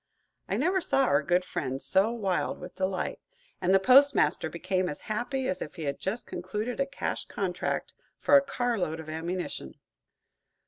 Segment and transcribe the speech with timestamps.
[0.49, 3.19] I never saw our good friend so wild with delight,
[3.61, 7.93] and the postmaster became as happy as if he had just concluded a cash contract
[8.17, 9.75] for a car load of ammunition.